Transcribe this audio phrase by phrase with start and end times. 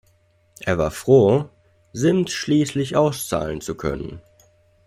[0.61, 1.47] Er war froh,
[1.93, 4.19] Simms schließlich auszahlen zu können.